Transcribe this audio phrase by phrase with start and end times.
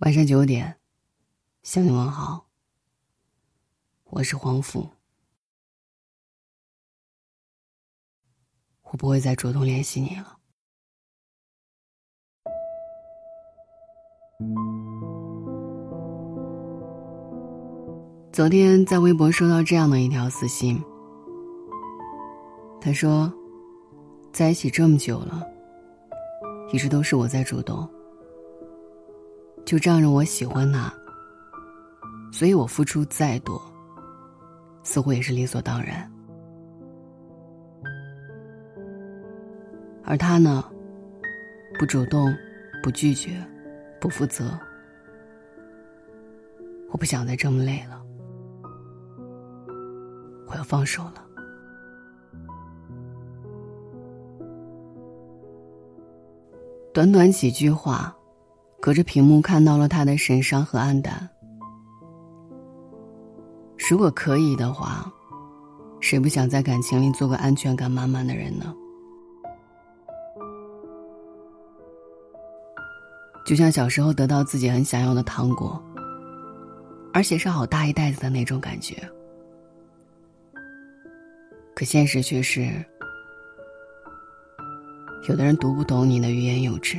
[0.00, 0.76] 晚上九点，
[1.62, 2.44] 向你问好。
[4.04, 4.90] 我是黄甫，
[8.82, 10.36] 我不会再主动联系你了。
[18.30, 20.78] 昨天在微博收到这样的一条私信，
[22.82, 23.32] 他说
[24.30, 25.42] ：“在一起这么久了，
[26.70, 27.88] 一直都是我在主动。”
[29.66, 30.94] 就仗着我喜欢他，
[32.30, 33.60] 所以我付出再多，
[34.84, 36.08] 似乎也是理所当然。
[40.04, 40.64] 而他呢，
[41.80, 42.32] 不主动，
[42.80, 43.44] 不拒绝，
[44.00, 44.56] 不负责。
[46.92, 48.00] 我不想再这么累了，
[50.46, 51.26] 我要放手了。
[56.94, 58.16] 短短几句话。
[58.86, 61.28] 隔着屏幕看到了他的神伤和黯淡。
[63.90, 65.12] 如果可以的话，
[65.98, 68.72] 谁不想在感情里做个安全感满满的人呢？
[73.44, 75.82] 就像小时候得到自己很想要的糖果，
[77.12, 78.94] 而且是好大一袋子的那种感觉。
[81.74, 82.72] 可现实却是，
[85.28, 86.96] 有的人读不懂你的欲言又止。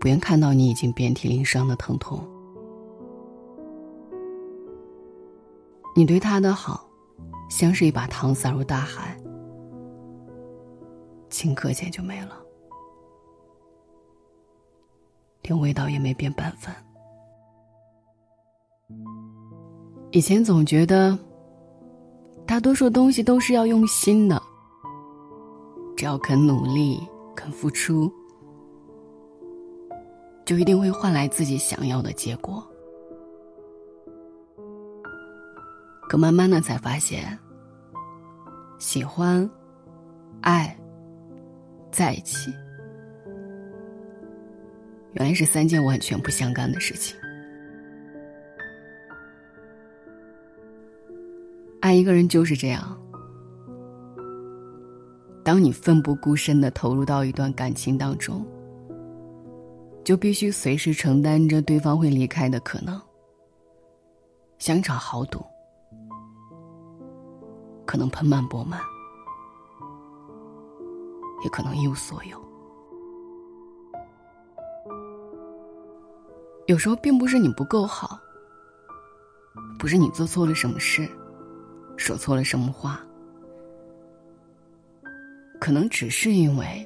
[0.00, 2.26] 不愿看到你已经遍体鳞伤的疼痛。
[5.94, 6.88] 你对他的好，
[7.50, 9.14] 像是一把糖撒入大海，
[11.28, 12.40] 顷刻间就没了，
[15.42, 16.74] 连味道也没变半分。
[20.12, 21.18] 以前总觉得，
[22.46, 24.42] 大多数东西都是要用心的，
[25.94, 27.06] 只要肯努力、
[27.36, 28.10] 肯付出。
[30.50, 32.60] 就一定会换来自己想要的结果。
[36.08, 37.38] 可慢慢的才发现，
[38.76, 39.48] 喜欢、
[40.40, 40.76] 爱、
[41.92, 42.50] 在一起，
[45.12, 47.16] 原来是三件完全不相干的事情。
[51.80, 53.00] 爱一个人就是这样，
[55.44, 58.44] 当你奋不顾身的投入到一段感情当中。
[60.10, 63.00] 就必须随时承担着对方会离开的可能，
[64.58, 65.40] 像一场豪赌，
[67.86, 68.80] 可能盆满钵满，
[71.44, 72.36] 也可能一无所有。
[76.66, 78.18] 有时候并不是你不够好，
[79.78, 81.08] 不是你做错了什么事，
[81.96, 83.00] 说错了什么话，
[85.60, 86.84] 可能只是因为。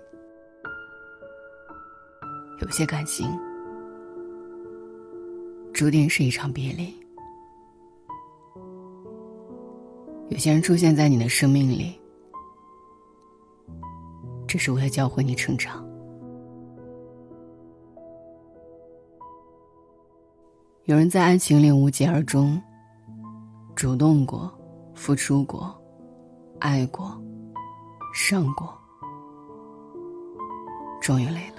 [2.60, 3.28] 有些感情，
[5.72, 6.94] 注定是一场别离。
[10.30, 12.00] 有些人出现在你的生命里，
[14.46, 15.84] 只是为了教会你成长。
[20.84, 22.60] 有人在爱情里无疾而终，
[23.74, 24.52] 主动过，
[24.94, 25.74] 付出过，
[26.60, 27.20] 爱过，
[28.14, 28.72] 伤过，
[31.00, 31.53] 终于累了。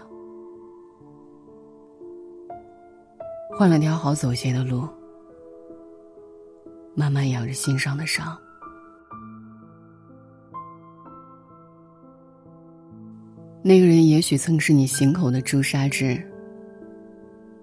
[3.58, 4.86] 换了条好走些的路，
[6.94, 8.38] 慢慢养着心上的伤。
[13.64, 16.22] 那个人也许曾是你心口的朱砂痣，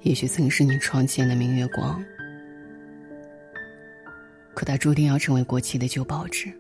[0.01, 2.03] 也许曾是你窗前的明月光，
[4.55, 6.51] 可他注定要成为过期的旧报纸，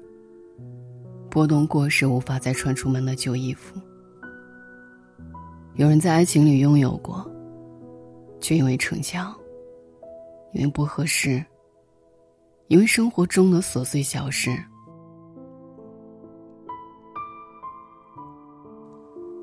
[1.30, 3.80] 拨动过时无法再穿出门的旧衣服。
[5.76, 7.31] 有人在爱情里拥有过。
[8.42, 9.32] 却因为逞强，
[10.52, 11.42] 因为不合适，
[12.66, 14.50] 因为生活中的琐碎小事，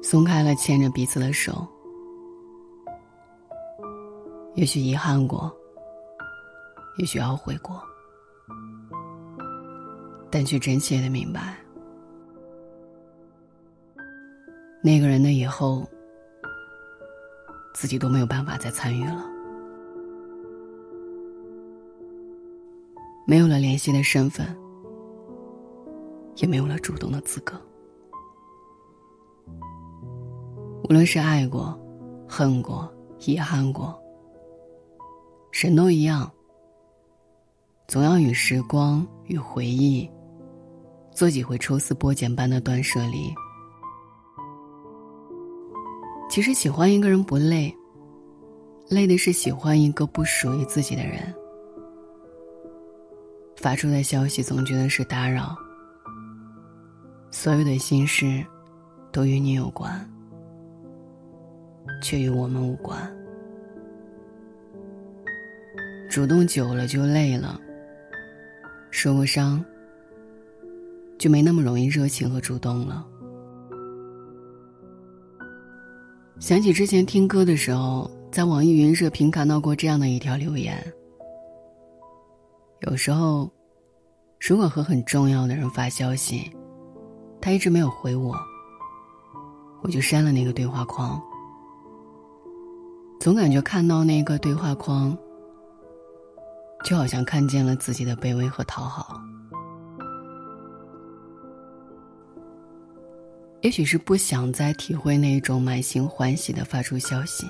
[0.03, 1.65] 松开了牵着彼此的手。
[4.55, 5.49] 也许遗憾过，
[6.97, 7.81] 也许懊悔过，
[10.29, 11.55] 但却真切的明白，
[14.83, 15.89] 那个人的以后。
[17.73, 19.23] 自己都没有办法再参与了，
[23.25, 24.45] 没有了联系的身份，
[26.35, 27.55] 也没有了主动的资格。
[30.83, 31.79] 无论是爱过、
[32.27, 32.91] 恨过、
[33.25, 33.97] 遗憾过，
[35.51, 36.29] 人都一样，
[37.87, 40.09] 总要与时光与回忆
[41.11, 43.33] 做几回抽丝剥茧般的断舍离。
[46.29, 47.75] 其实喜欢一个人不累，
[48.87, 51.33] 累的是喜欢一个不属于自己的人，
[53.57, 55.57] 发出的消息总觉得是打扰，
[57.31, 58.45] 所有的心事
[59.11, 60.07] 都与你有关，
[62.01, 62.97] 却与我们无关。
[66.11, 67.59] 主动久了就累了，
[68.91, 69.65] 受过伤
[71.17, 73.05] 就没那么容易热情和主动了。
[76.39, 78.09] 想起之前听歌的时候。
[78.31, 80.77] 在网易云热评看到过这样的一条留言：
[82.81, 83.49] 有时候，
[84.39, 86.47] 如果和很重要的人发消息，
[87.41, 88.35] 他一直没有回我，
[89.81, 91.19] 我就删了那个对话框。
[93.19, 95.17] 总感觉看到那个对话框，
[96.83, 99.19] 就好像看见了自己的卑微和讨好。
[103.61, 107.45] 也许是不想再体会那种满心欢喜的发出消息。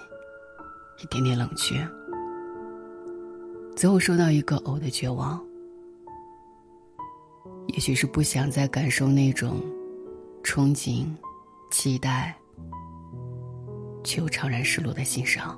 [1.02, 1.76] 一点点冷却，
[3.74, 5.42] 最后收到一个“偶”的绝望。
[7.68, 9.62] 也许是不想再感受那种
[10.44, 11.08] 憧憬、
[11.72, 12.36] 期待，
[14.04, 15.58] 却又怅然失落的心伤。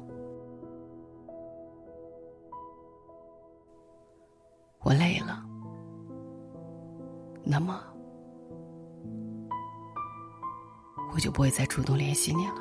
[4.82, 5.44] 我累了，
[7.44, 7.82] 那么
[11.22, 12.56] 就不会再主动联系你了。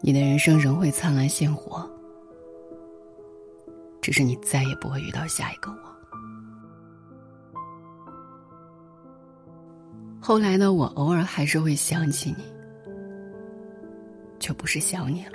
[0.00, 1.90] 你的人生仍会灿烂鲜活，
[4.00, 5.78] 只是你再也不会遇到下一个我。
[10.20, 12.44] 后来的我偶尔还是会想起你，
[14.38, 15.32] 却不是想你了，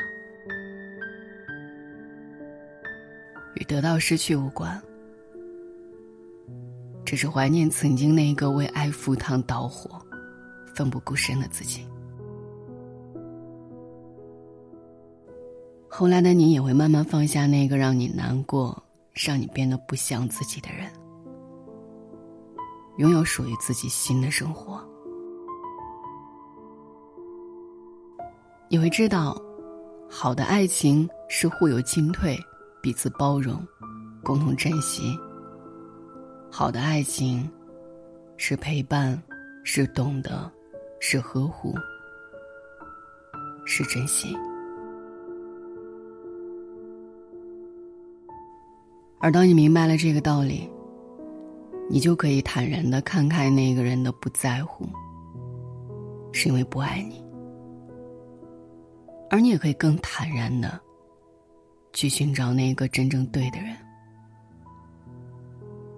[3.55, 4.81] 与得到失去无关，
[7.13, 10.01] 只是怀念曾经那个为爱赴汤蹈火、
[10.73, 11.85] 奋不顾身的自己。
[15.87, 18.83] 后来的你也会慢慢放下那个让你难过、
[19.13, 20.91] 让你变得不像自己的人，
[22.97, 24.83] 拥有属于自己新的生活。
[28.69, 29.39] 你会知道，
[30.09, 32.35] 好的爱情是互有进退、
[32.81, 33.63] 彼此包容、
[34.23, 35.15] 共同珍惜。
[36.55, 37.49] 好的爱情
[38.37, 39.19] 是陪伴，
[39.63, 40.51] 是懂得，
[40.99, 41.73] 是呵护，
[43.65, 44.37] 是珍惜。
[49.19, 50.69] 而当你明白了这个道理，
[51.89, 54.87] 你就可以坦然的看开那个人的不在乎，
[56.31, 57.15] 是因为不爱你；
[59.31, 60.79] 而你也可以更坦然的
[61.93, 63.75] 去寻找那个真正对的人，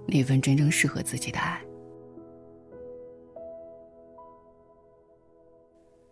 [0.08, 1.62] 那份真正适合自己的爱。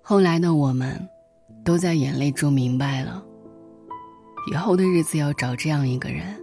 [0.01, 1.07] 后来的我们，
[1.63, 3.24] 都在眼泪中明白了，
[4.51, 6.42] 以后的日子要找这样一个人。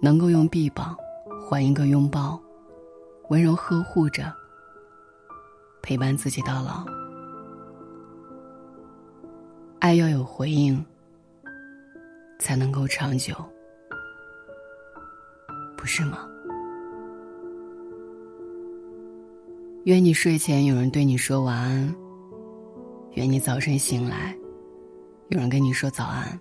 [0.00, 0.96] 能够用臂膀
[1.44, 2.40] 换一个拥抱，
[3.30, 4.32] 温柔呵护着，
[5.82, 6.84] 陪伴自己到老。
[9.80, 10.84] 爱要有回应，
[12.38, 13.34] 才能够长久，
[15.86, 16.28] 是吗？
[19.84, 21.94] 愿你睡前有人对你说晚安，
[23.12, 24.36] 愿你早晨醒来，
[25.28, 26.38] 有人跟你说早安。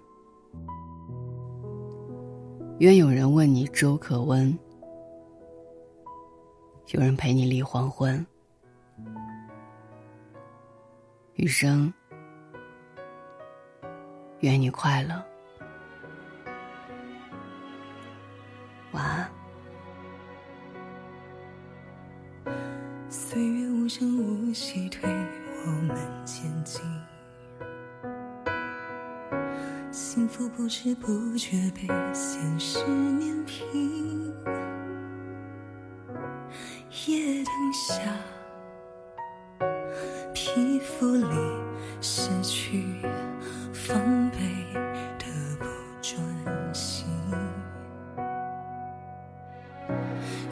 [2.80, 4.58] 愿有人问你粥可温，
[6.88, 8.26] 有人陪你立黄昏。
[11.36, 11.94] 余生，
[14.40, 15.24] 愿你快乐，
[30.76, 34.34] 不知不觉被现实碾平，
[37.08, 38.02] 夜灯下，
[40.34, 41.34] 皮肤里
[42.02, 42.84] 失去
[43.72, 44.38] 防备
[45.18, 45.26] 的
[45.60, 45.66] 不
[46.02, 46.20] 专
[46.74, 47.08] 心，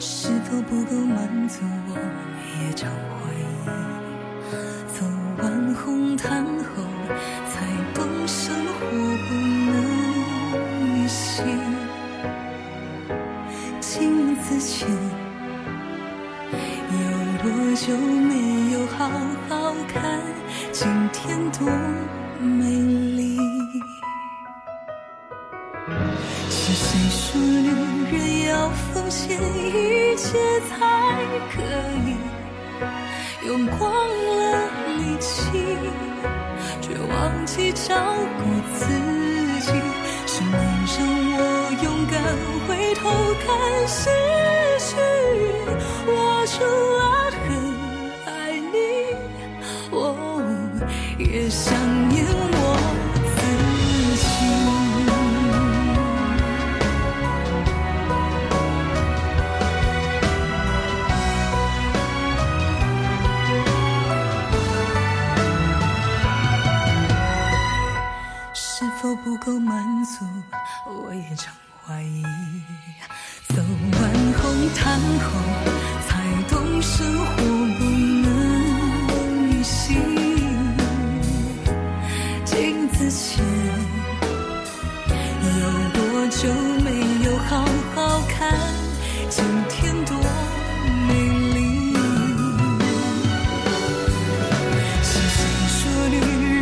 [0.00, 1.60] 是否不够满足？
[1.88, 1.92] 我
[2.62, 3.44] 也常怀疑，
[4.88, 5.04] 走
[5.42, 6.82] 完红毯后
[7.46, 8.80] 才懂生活
[9.28, 9.43] 不。
[11.14, 11.46] 心
[13.80, 14.88] 镜子前，
[16.90, 16.94] 有
[17.40, 19.08] 多久没有好
[19.48, 20.20] 好看
[20.72, 21.70] 今天多
[22.40, 22.66] 美
[23.16, 23.38] 丽？
[26.50, 27.68] 是谁说女
[28.10, 30.36] 人要奉献一切
[30.68, 30.74] 才
[31.54, 31.62] 可
[32.08, 32.16] 以
[33.46, 33.88] 用光？
[33.88, 34.68] 了
[34.98, 35.64] 力气，
[36.80, 37.94] 却忘记照
[38.40, 38.42] 顾
[38.76, 39.23] 自己。
[40.54, 41.06] 你让
[41.36, 42.14] 我勇敢
[42.66, 43.02] 回头
[43.44, 43.48] 看
[43.88, 44.10] 失
[44.78, 44.96] 去？
[46.06, 46.44] 我
[83.14, 83.44] 前，
[85.60, 86.52] 有多久
[86.82, 86.90] 没
[87.24, 88.58] 有好好看？
[89.30, 90.16] 今天多
[91.06, 91.14] 美
[91.54, 91.94] 丽。
[95.00, 95.78] 是谁说
[96.10, 96.14] 女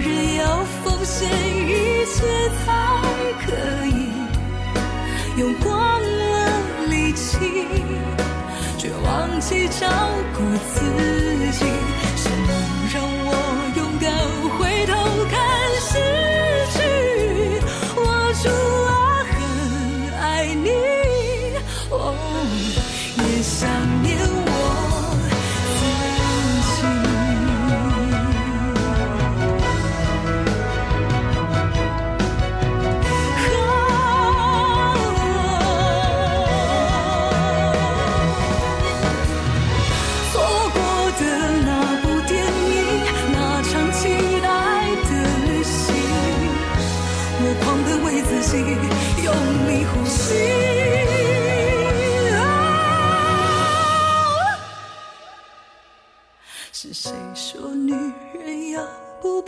[0.05, 0.43] 人要
[0.85, 2.17] 奉献一切
[2.61, 2.65] 才
[3.47, 3.47] 可
[3.87, 3.91] 以？
[5.39, 6.31] 用光了
[6.91, 7.39] 力气，
[8.77, 9.89] 却忘记照
[10.37, 10.39] 顾
[10.75, 10.81] 自
[11.59, 11.65] 己。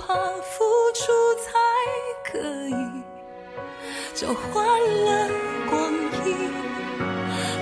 [0.07, 1.51] 怕付出才
[2.31, 2.75] 可以？
[4.15, 5.29] 交换了
[5.71, 5.93] 光
[6.27, 6.53] 阴。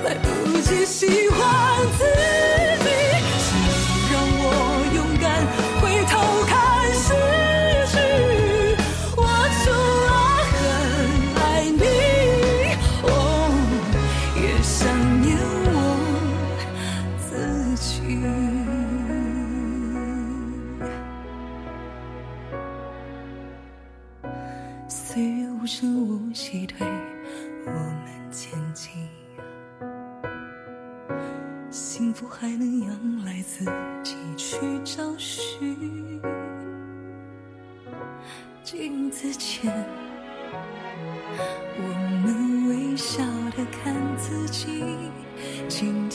[0.04, 1.40] 来不及喜欢
[1.98, 2.31] 自己，
[25.72, 26.86] 岁月无声无息推
[27.64, 28.92] 我们前进。
[31.70, 33.64] 幸福还能仰赖自
[34.02, 36.20] 己去找寻。
[38.62, 39.72] 镜子前，
[41.78, 41.82] 我
[42.22, 43.24] 们微笑
[43.56, 44.84] 的看自己，
[45.68, 46.11] 今天